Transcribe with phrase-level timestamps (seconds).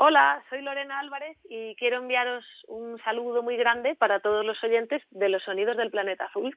[0.00, 5.02] Hola, soy Lorena Álvarez y quiero enviaros un saludo muy grande para todos los oyentes
[5.10, 6.56] de los sonidos del planeta azul.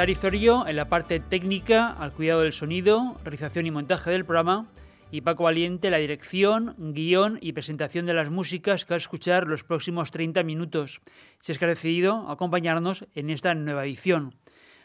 [0.00, 4.66] Sari Zorio en la parte técnica, al cuidado del sonido, realización y montaje del programa,
[5.10, 9.46] y Paco Valiente la dirección, guion y presentación de las músicas que va a escuchar
[9.46, 11.02] los próximos 30 minutos.
[11.40, 14.34] Si es que ha decidido acompañarnos en esta nueva edición.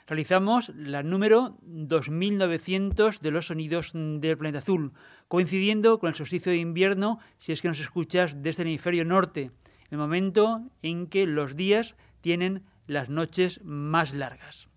[0.05, 4.91] Realizamos la número 2900 de los sonidos del planeta azul,
[5.29, 9.51] coincidiendo con el solsticio de invierno si es que nos escuchas desde el hemisferio norte,
[9.91, 14.67] el momento en que los días tienen las noches más largas.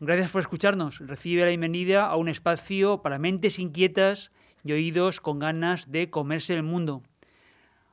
[0.00, 1.00] Gracias por escucharnos.
[1.00, 4.30] Recibe la bienvenida a un espacio para mentes inquietas
[4.62, 7.02] y oídos con ganas de comerse el mundo.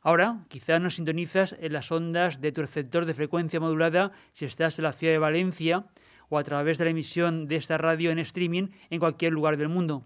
[0.04, 4.78] Ahora, quizás nos sintonizas en las ondas de tu receptor de frecuencia modulada si estás
[4.78, 5.86] en la ciudad de Valencia
[6.30, 9.70] o a través de la emisión de esta radio en streaming en cualquier lugar del
[9.70, 10.04] mundo.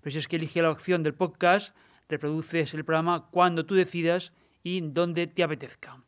[0.00, 1.76] Pero si es que elige la opción del podcast,
[2.08, 4.32] reproduces el programa cuando tú decidas
[4.62, 6.02] y donde te apetezca.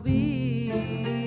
[0.00, 1.25] be.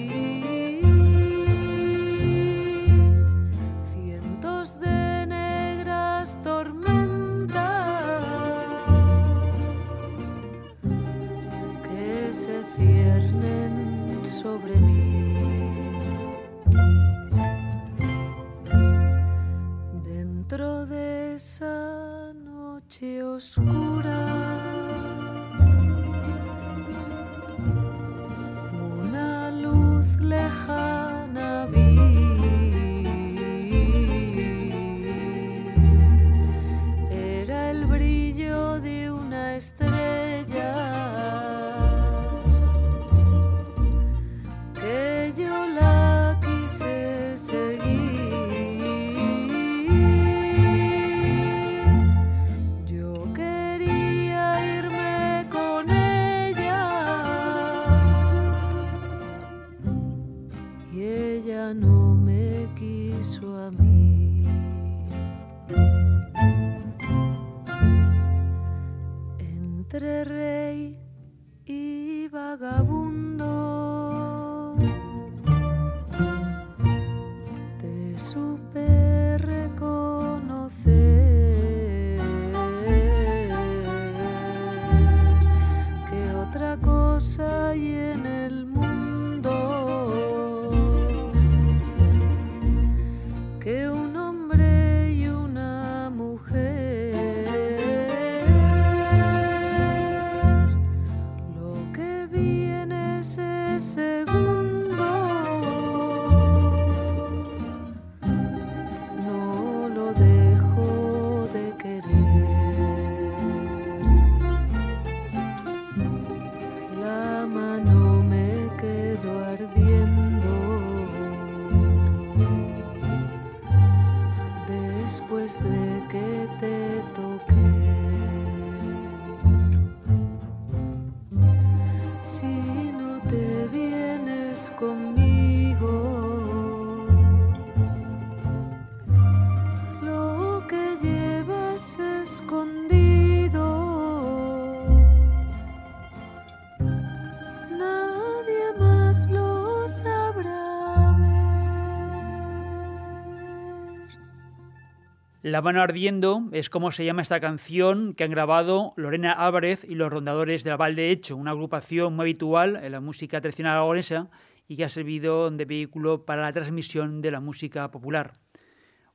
[155.50, 159.96] La mano ardiendo es como se llama esta canción que han grabado Lorena Álvarez y
[159.96, 163.74] los Rondadores de la Val de Hecho, una agrupación muy habitual en la música tradicional
[163.74, 164.30] aragonesa
[164.68, 168.34] y que ha servido de vehículo para la transmisión de la música popular.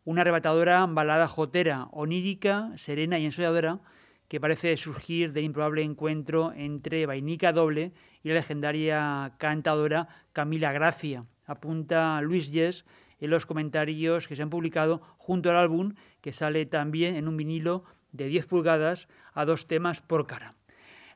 [0.03, 3.79] Una arrebatadora balada jotera, onírica, serena y ensolladora
[4.27, 7.93] que parece surgir del improbable encuentro entre Vainica Doble
[8.25, 12.85] y la legendaria cantadora Camila Gracia, apunta Luis Yes
[13.25, 17.37] en los comentarios que se han publicado junto al álbum, que sale también en un
[17.37, 20.55] vinilo de 10 pulgadas a dos temas por cara.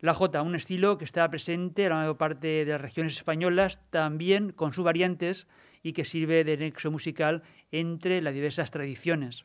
[0.01, 3.81] La Jota, un estilo que está presente en la mayor parte de las regiones españolas,
[3.91, 5.47] también con sus variantes
[5.83, 9.45] y que sirve de nexo musical entre las diversas tradiciones.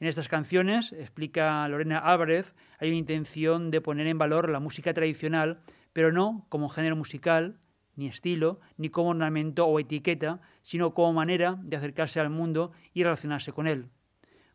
[0.00, 4.92] En estas canciones, explica Lorena Álvarez, hay una intención de poner en valor la música
[4.92, 5.60] tradicional,
[5.92, 7.58] pero no como género musical,
[7.96, 13.02] ni estilo, ni como ornamento o etiqueta, sino como manera de acercarse al mundo y
[13.02, 13.88] relacionarse con él.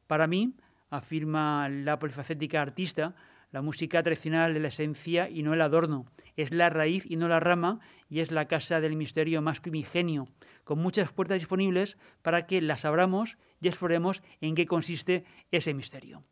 [0.07, 0.55] Para mí,
[0.89, 3.15] afirma la polifacética artista,
[3.51, 6.05] la música tradicional es la esencia y no el adorno,
[6.37, 10.29] es la raíz y no la rama, y es la casa del misterio más primigenio,
[10.63, 16.23] con muchas puertas disponibles para que las abramos y exploremos en qué consiste ese misterio.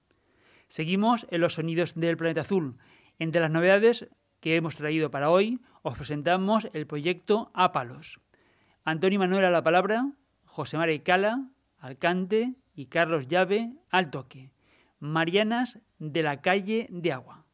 [0.70, 2.78] Seguimos en los sonidos del planeta azul.
[3.18, 4.08] Entre las novedades
[4.40, 8.20] que hemos traído para hoy, os presentamos el proyecto Ápalos.
[8.84, 10.12] Antonio Manuel a la palabra,
[10.46, 11.48] José María Cala
[11.80, 14.52] al cante y Carlos Llave al toque.
[15.00, 17.46] Marianas de la calle de agua.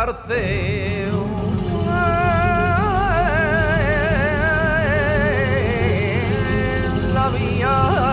[0.00, 1.20] Barceo.
[7.12, 8.09] La vía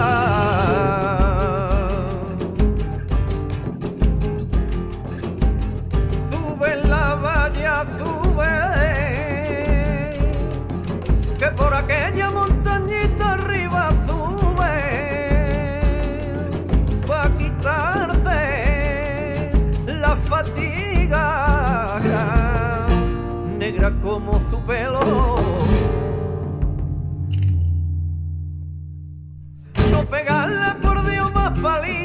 [24.01, 24.99] como su pelo.
[29.91, 31.96] No pegarle por Dios más palito.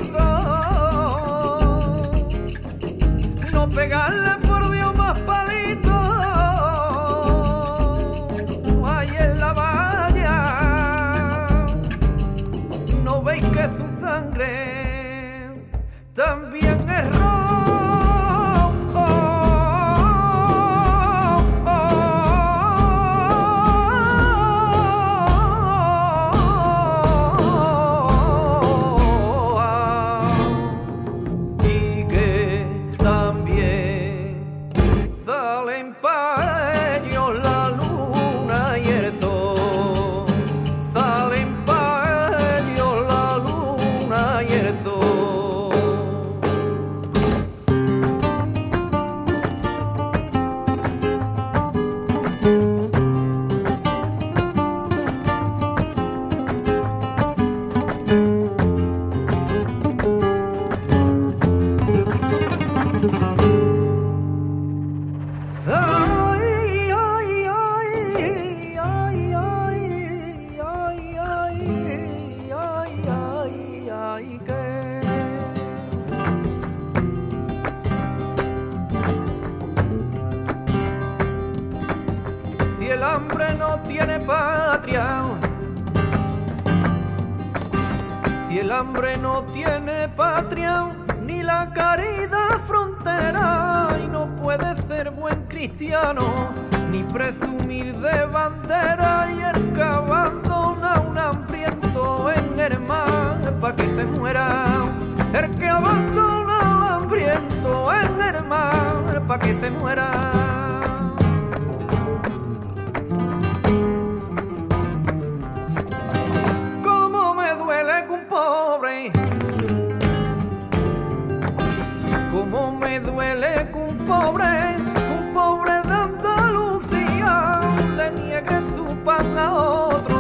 [123.73, 124.77] Que un pobre,
[125.17, 127.61] un pobre de Andalucía
[127.97, 130.17] le niegue su pan a otro,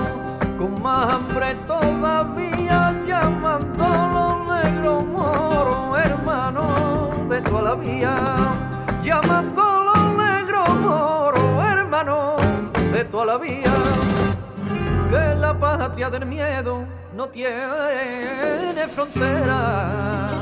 [0.58, 8.16] con más hambre todavía llamando los negros moros, hermanos de toda la vía,
[9.02, 12.40] llamando los negros moros, hermanos
[12.92, 13.72] de toda la vía,
[15.10, 20.41] que la patria del miedo no tiene frontera,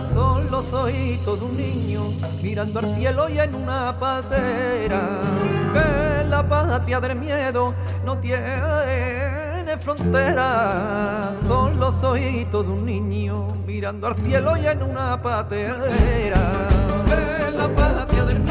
[0.50, 5.21] los ojitos de un niño mirando al cielo y en una patera.
[5.73, 7.73] Que la patria del miedo
[8.04, 15.23] no tiene frontera, son los ojitos de un niño mirando al cielo y en una
[15.23, 16.69] patera.
[17.06, 18.50] Que la patria del miedo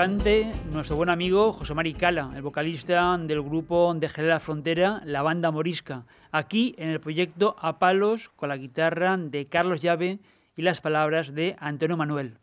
[0.00, 5.50] nuestro buen amigo José Mari Cala, el vocalista del grupo de la Frontera, la banda
[5.50, 10.18] morisca, aquí en el proyecto A Palos con la guitarra de Carlos Llave
[10.56, 12.38] y las palabras de Antonio Manuel.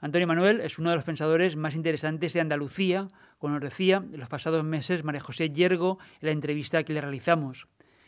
[0.00, 4.30] Antonio Manuel es uno de los pensadores más interesantes de Andalucía, como decía en los
[4.30, 7.66] pasados meses María José Yergo en la entrevista que le realizamos.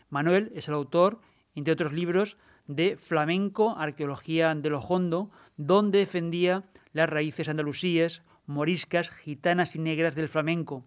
[0.08, 1.20] Manuel es el autor,
[1.54, 6.64] entre otros libros, de Flamenco, Arqueología de lo Hondo, donde defendía
[6.94, 10.84] las raíces andalusíes, moriscas, gitanas y negras del flamenco,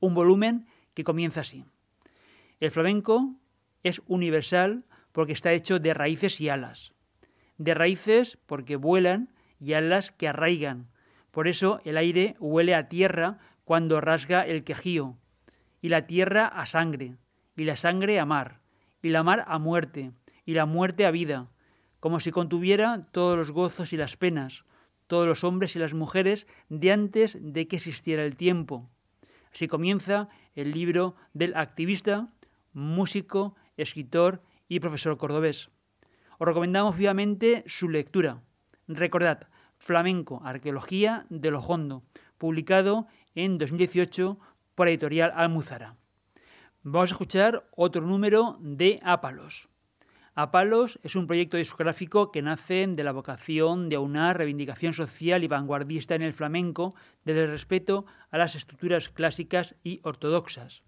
[0.00, 1.64] un volumen que comienza así.
[2.60, 3.34] El flamenco
[3.82, 6.92] es universal porque está hecho de raíces y alas.
[7.58, 10.88] De raíces porque vuelan y alas que arraigan.
[11.30, 15.16] Por eso el aire huele a tierra cuando rasga el quejío,
[15.82, 17.16] y la tierra a sangre,
[17.56, 18.60] y la sangre a mar,
[19.02, 20.12] y la mar a muerte,
[20.44, 21.48] y la muerte a vida,
[22.00, 24.64] como si contuviera todos los gozos y las penas,
[25.06, 28.88] todos los hombres y las mujeres de antes de que existiera el tiempo.
[29.52, 32.28] Así comienza el libro del activista,
[32.72, 35.70] músico, escritor y profesor cordobés.
[36.38, 38.42] Os recomendamos vivamente su lectura.
[38.88, 42.02] Recordad, Flamenco, Arqueología de lo Hondo,
[42.38, 44.38] publicado en 2018
[44.74, 45.96] por Editorial Almuzara.
[46.82, 49.68] Vamos a escuchar otro número de Ápalos.
[50.38, 55.42] A Palos es un proyecto discográfico que nace de la vocación de una reivindicación social
[55.42, 56.94] y vanguardista en el flamenco
[57.24, 60.82] desde el respeto a las estructuras clásicas y ortodoxas.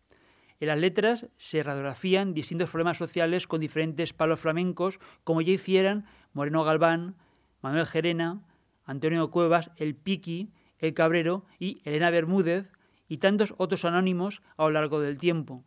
[0.61, 6.05] En las letras se radiografían distintos problemas sociales con diferentes palos flamencos, como ya hicieran
[6.35, 7.15] Moreno Galván,
[7.63, 8.43] Manuel Gerena,
[8.85, 12.71] Antonio Cuevas, El Piqui, El Cabrero y Elena Bermúdez,
[13.09, 15.65] y tantos otros anónimos a lo largo del tiempo.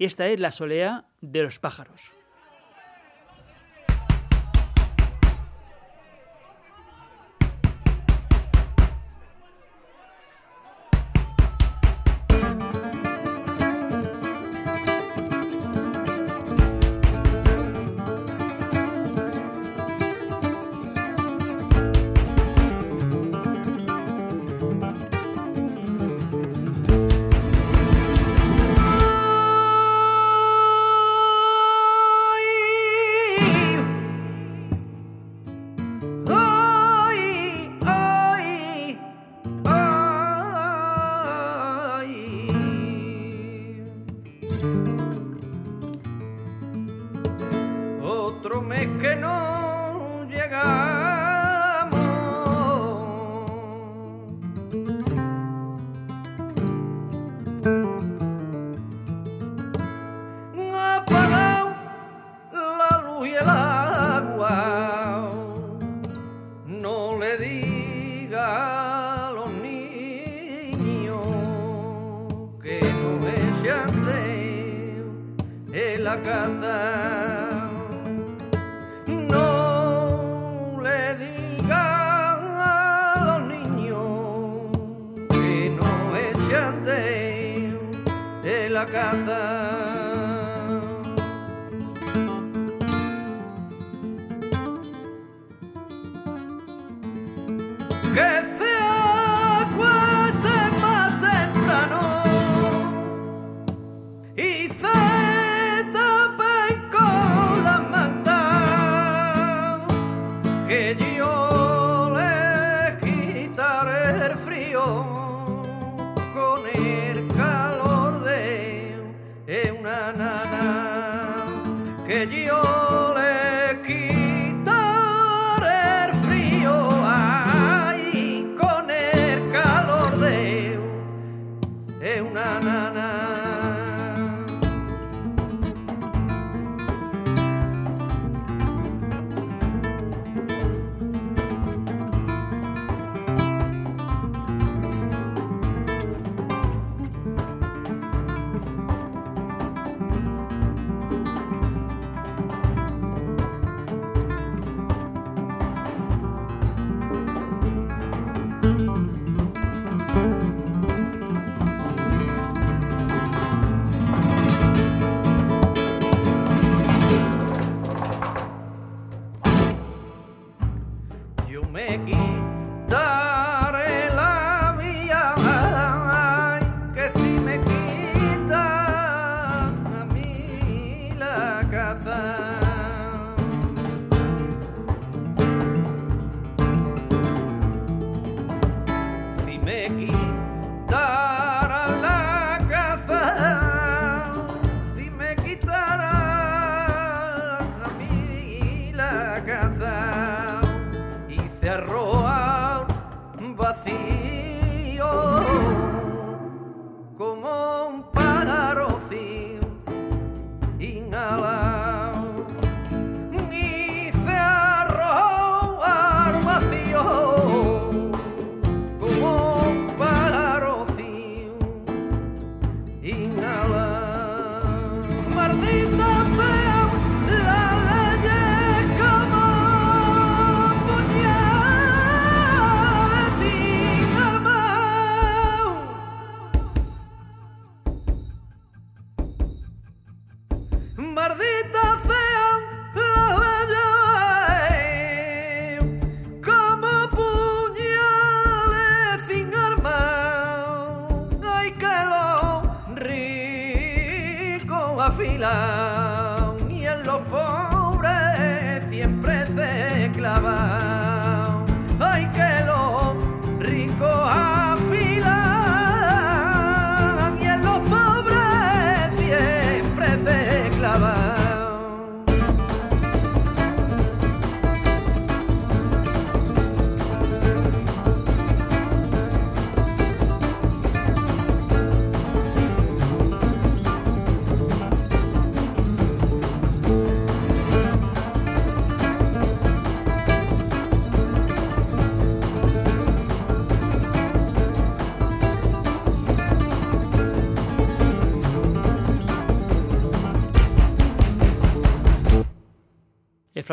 [0.00, 2.19] Esta es la solea de los pájaros.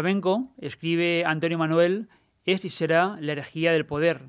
[0.08, 2.08] Flamenco, escribe Antonio Manuel,
[2.46, 4.22] es y será la herejía del poder.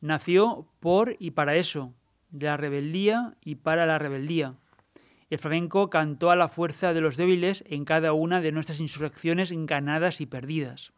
[0.00, 1.94] Nació por y para eso,
[2.30, 4.56] de la rebeldía y para la rebeldía.
[5.30, 9.52] El flamenco cantó a la fuerza de los débiles en cada una de nuestras insurrecciones
[9.52, 10.92] ganadas y perdidas.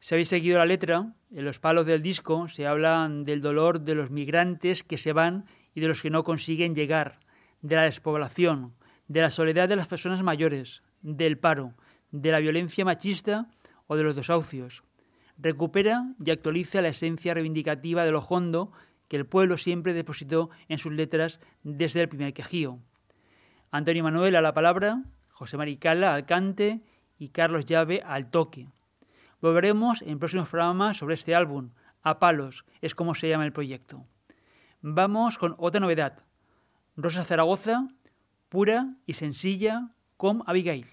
[0.00, 3.94] Si habéis seguido la letra, en los palos del disco se habla del dolor de
[3.94, 7.20] los migrantes que se van y de los que no consiguen llegar,
[7.60, 8.72] de la despoblación,
[9.06, 11.74] de la soledad de las personas mayores, del paro,
[12.12, 13.46] de la violencia machista
[13.86, 14.84] o de los desahucios.
[15.38, 18.72] Recupera y actualiza la esencia reivindicativa de lo hondo
[19.08, 22.78] que el pueblo siempre depositó en sus letras desde el primer quejío.
[23.70, 26.80] Antonio Manuel a la palabra, José Maricala al cante
[27.18, 28.68] y Carlos Llave al toque.
[29.40, 31.70] Volveremos en próximos programas sobre este álbum.
[32.02, 34.04] A palos es como se llama el proyecto.
[34.80, 36.20] Vamos con otra novedad.
[36.96, 37.88] Rosa Zaragoza,
[38.48, 40.86] pura y sencilla, con Abigail.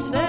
[0.00, 0.27] sunset.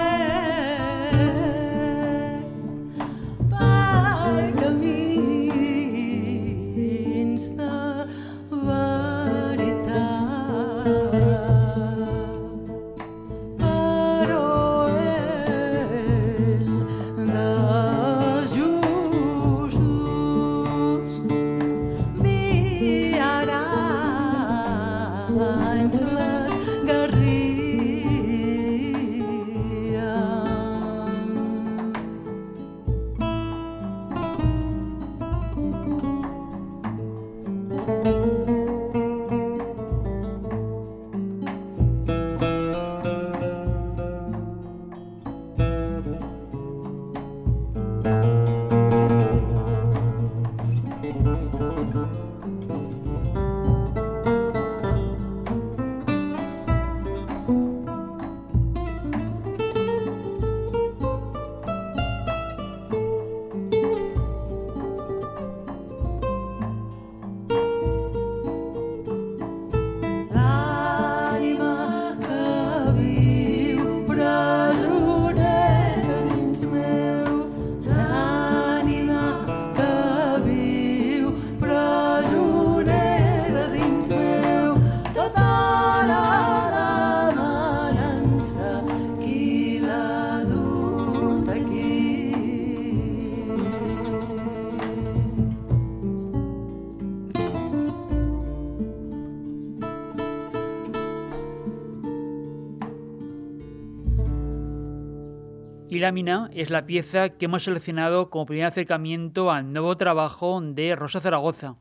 [106.10, 111.20] Lámina es la pieza que hemos seleccionado como primer acercamiento al nuevo trabajo de Rosa
[111.20, 111.76] Zaragoza.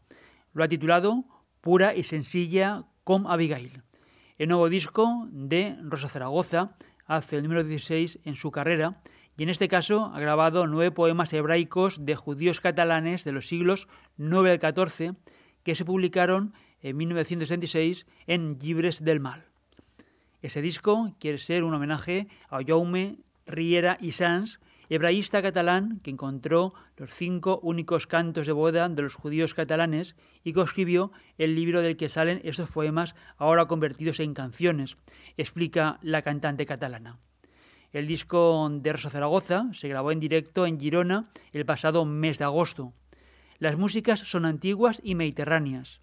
[0.53, 1.23] Lo ha titulado
[1.61, 3.81] Pura y sencilla con Abigail.
[4.37, 6.75] El nuevo disco de Rosa Zaragoza
[7.07, 9.01] hace el número 16 en su carrera
[9.35, 13.87] y en este caso ha grabado nueve poemas hebraicos de judíos catalanes de los siglos
[14.19, 15.15] IX al XIV
[15.63, 19.45] que se publicaron en 1966 en Libres del Mal.
[20.43, 23.17] Ese disco quiere ser un homenaje a Jaume
[23.49, 24.59] Riera y Sans,
[24.89, 30.53] hebraísta catalán que encontró los cinco únicos cantos de boda de los judíos catalanes y
[30.53, 34.97] que escribió el libro del que salen estos poemas ahora convertidos en canciones,
[35.35, 37.19] explica la cantante catalana.
[37.91, 42.45] El disco de Rosa Zaragoza se grabó en directo en Girona el pasado mes de
[42.45, 42.93] agosto.
[43.57, 46.01] Las músicas son antiguas y mediterráneas.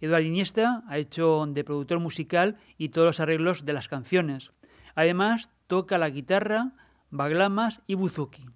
[0.00, 4.52] Eduard Iniesta ha hecho de productor musical y todos los arreglos de las canciones.
[4.96, 6.72] Además, toca la guitarra,
[7.10, 8.46] baglamas y buzuki.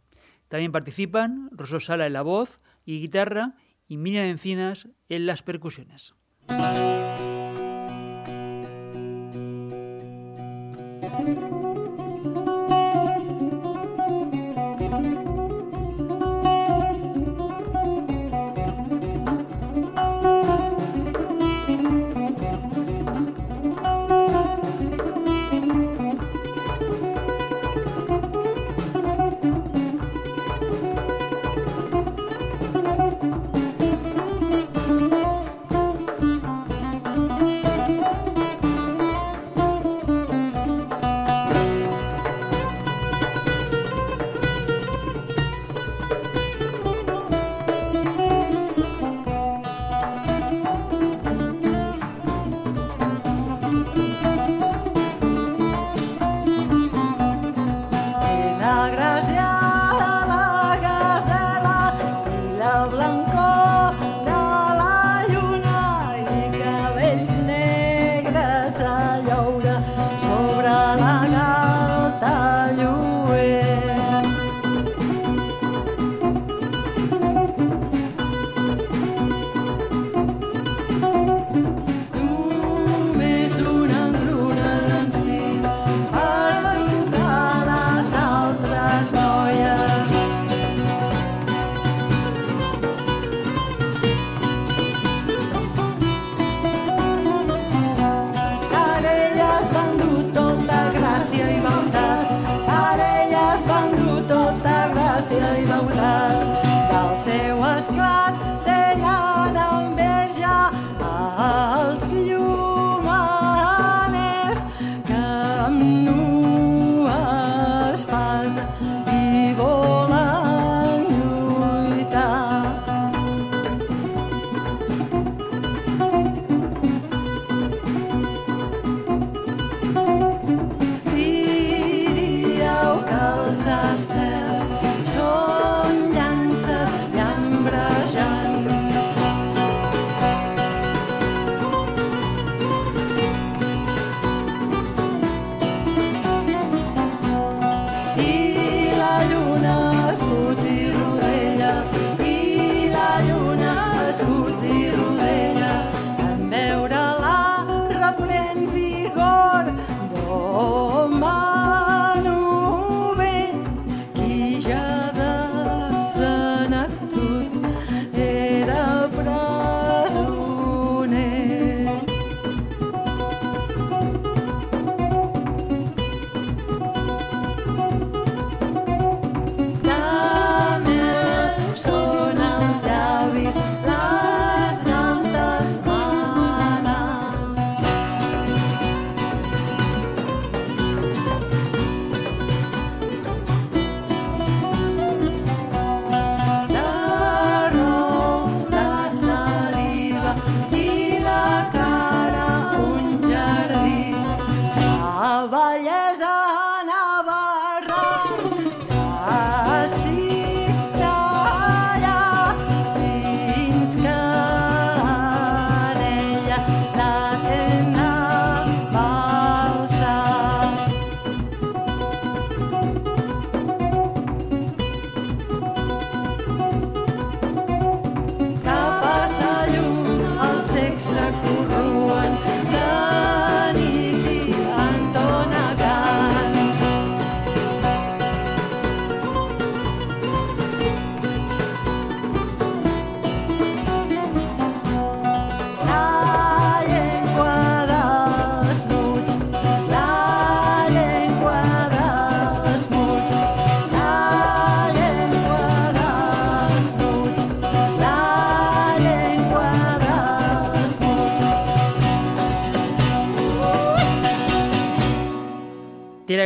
[0.48, 3.54] También participan Rosó Sala en la voz y guitarra
[3.86, 6.14] y Miriam Encinas en las percusiones.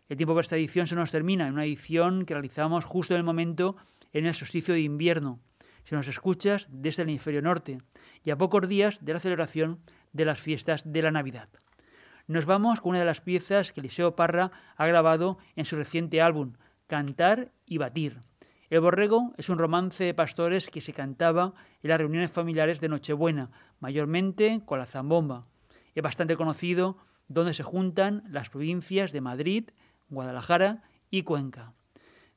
[0.09, 3.19] El tiempo para esta edición se nos termina, en una edición que realizamos justo en
[3.19, 3.77] el momento
[4.15, 5.39] en el solsticio de invierno.
[5.85, 7.83] Si nos escuchas desde el hemisferio norte
[8.25, 9.81] y a pocos días de la celebración
[10.15, 11.51] de las fiestas de la Navidad.
[12.27, 16.23] Nos vamos con una de las piezas que Eliseo Parra ha grabado en su reciente
[16.23, 16.55] álbum,
[16.87, 18.23] Cantar y Batir.
[18.71, 21.53] El Borrego es un romance de pastores que se cantaba
[21.83, 25.47] en las reuniones familiares de Nochebuena, mayormente con la zambomba.
[25.95, 26.97] Es bastante conocido
[27.29, 29.71] donde se juntan las provincias de Madrid,
[30.09, 31.73] Guadalajara y Cuenca.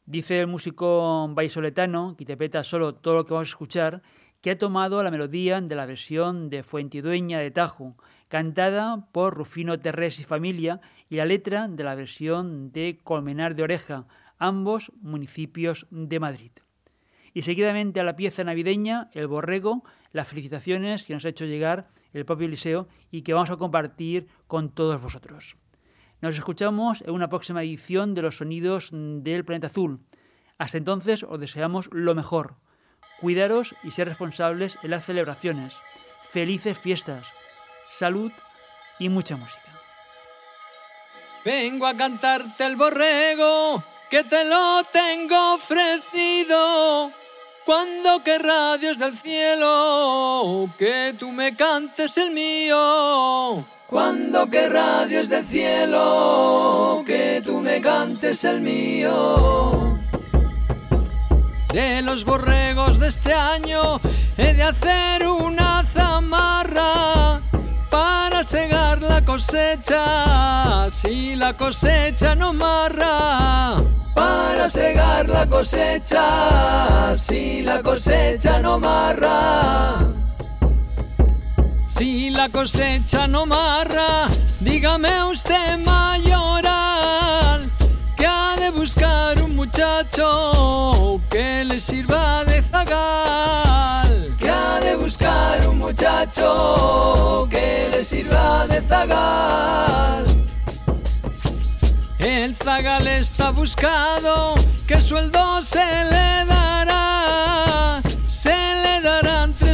[0.06, 4.02] Dice el músico baisoletano, que interpreta solo todo lo que vamos a escuchar,
[4.42, 7.96] que ha tomado la melodía de la versión de Fuentidueña de Tajo,
[8.28, 13.64] cantada por Rufino Terrés y familia, y la letra de la versión de Colmenar de
[13.64, 14.06] Oreja,
[14.40, 16.52] ambos municipios de Madrid.
[17.34, 21.90] Y seguidamente a la pieza navideña, El Borrego, las felicitaciones que nos ha hecho llegar
[22.14, 25.56] el propio Eliseo y que vamos a compartir con todos vosotros.
[26.22, 30.00] Nos escuchamos en una próxima edición de los sonidos del planeta azul.
[30.60, 32.54] Hasta entonces os deseamos lo mejor.
[33.20, 35.74] Cuidaros y ser responsables en las celebraciones.
[36.32, 37.26] Felices fiestas,
[37.98, 38.32] salud
[39.00, 39.60] y mucha música.
[41.44, 47.10] Vengo a cantarte el borrego, que te lo tengo ofrecido.
[47.66, 53.66] Cuando querrá Dios del cielo, que tú me cantes el mío.
[53.92, 60.00] Cuando querrá Dios del cielo, que tú me cantes el mío.
[61.74, 64.00] De los borregos de este año
[64.38, 67.42] he de hacer una zamarra
[67.89, 73.84] para segar la cosecha, si la cosecha no marra.
[74.16, 80.11] Para segar la cosecha, si la cosecha no marra.
[82.02, 84.28] Si la cosecha no marra,
[84.60, 87.70] dígame usted mayoral,
[88.18, 94.36] que ha de buscar un muchacho que le sirva de zagal.
[94.39, 100.26] Que ha de buscar un muchacho que le sirva de zagal.
[102.18, 104.56] El zagal está buscado,
[104.88, 108.01] ¿qué sueldo se le dará?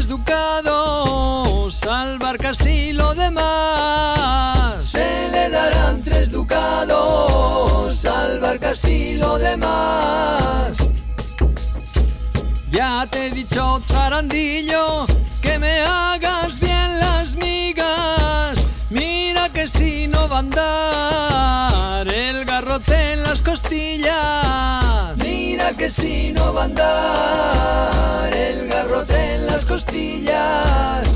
[0.08, 4.82] Ducados al barcas y lo demás.
[4.84, 10.78] Se le darán tres ducados al barcas y lo demás.
[12.72, 15.06] Ya te he dicho, zarandillo,
[15.42, 18.57] que me hagas bien las migas.
[18.90, 25.18] Mira que si no va a andar el garrote en las costillas.
[25.18, 31.08] Mira que si no va a andar el garrote en las costillas.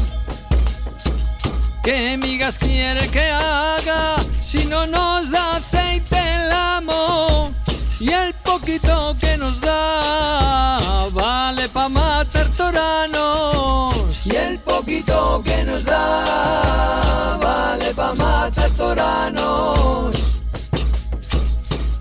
[1.82, 7.53] ¿Qué migas quiere que haga si no nos da aceite el amo?
[8.02, 14.26] Y el poquito que nos da vale pa' matar toranos.
[14.26, 20.16] Y el poquito que nos da vale pa' matar toranos.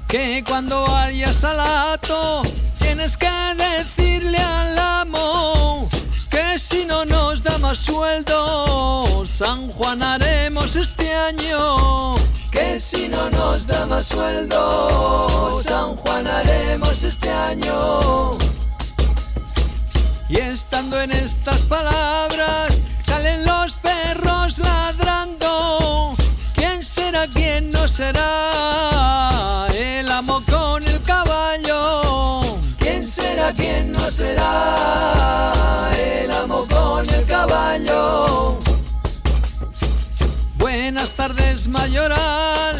[0.09, 2.44] Que cuando vayas al ato
[2.78, 5.86] tienes que decirle al amo
[6.30, 12.14] que si no nos da más sueldo, San Juan haremos este año.
[12.51, 18.32] Que si no nos da más sueldo, San Juan haremos este año.
[20.28, 26.14] Y estando en estas palabras, salen los perros ladrando.
[26.55, 29.66] ¿Quién será, quién no será?
[29.74, 32.40] El amo con el caballo.
[32.78, 35.90] ¿Quién será, quién no será?
[35.96, 38.59] El amo con el caballo.
[40.72, 42.76] Buenas tardes, mayoral.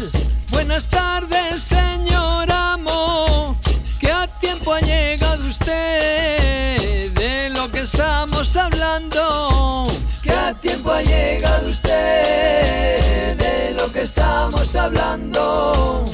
[0.49, 3.57] Buenas tardes, señor amo.
[3.99, 9.87] Que a tiempo ha llegado usted de lo que estamos hablando.
[10.23, 16.05] Que a tiempo ha llegado usted de lo que estamos hablando.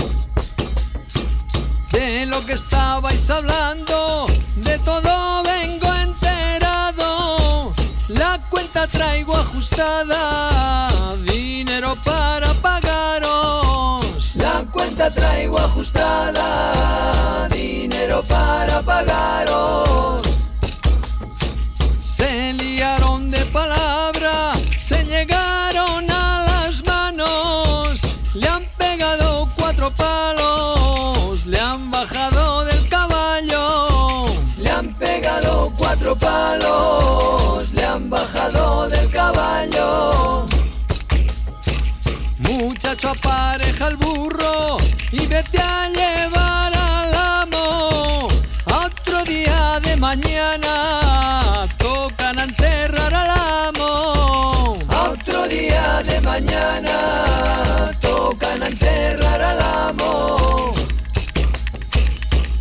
[1.92, 4.26] De lo que estabais hablando,
[4.56, 7.72] de todo vengo enterado.
[8.08, 10.57] La cuenta traigo ajustada,
[12.04, 14.36] para pagaros.
[14.36, 20.22] La cuenta traigo ajustada, dinero para pagaros.
[22.06, 28.02] Se liaron de palabra, se llegaron a las manos,
[28.36, 34.26] le han pegado cuatro palos, le han bajado del caballo.
[34.58, 40.47] Le han pegado cuatro palos, le han bajado del caballo.
[43.04, 44.78] Apareja el burro
[45.12, 48.28] y vete a llevar al amo.
[48.66, 54.78] Otro día de mañana tocan a enterrar al amo.
[54.90, 60.74] Otro día de mañana tocan a enterrar al amo.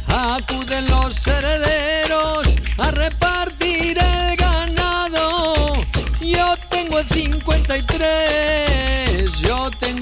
[0.06, 2.46] Acuden los herederos
[2.78, 5.72] a repartir el ganado.
[6.20, 8.65] Yo tengo el 53, yo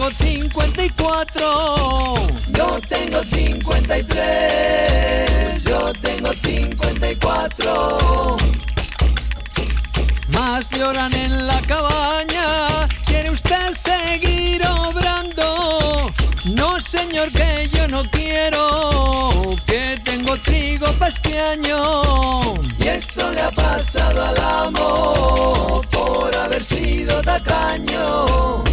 [0.05, 2.15] tengo 54.
[2.53, 8.37] Yo tengo 53, yo tengo 54.
[10.29, 12.87] Más lloran en la cabaña.
[13.07, 16.13] ¿Quiere usted seguir obrando?
[16.55, 19.57] No, señor, que yo no quiero.
[19.67, 22.43] Que tengo trigo para este año.
[22.79, 28.65] Y esto le ha pasado al amo por haber sido tacaño.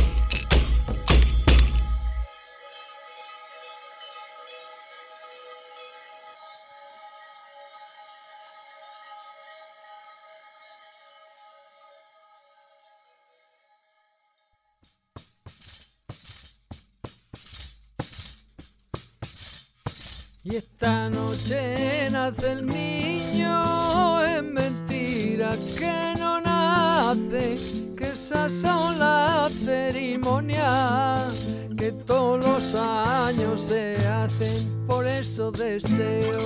[20.43, 27.55] Y esta noche nace el niño, es mentira que no nace,
[27.95, 31.31] que esas son las ceremonias
[31.77, 34.87] que todos los años se hacen.
[34.87, 36.39] Por eso deseo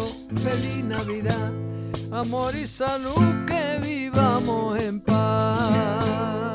[0.43, 1.53] feliz Navidad,
[2.11, 6.54] amor y salud, que vivamos en paz.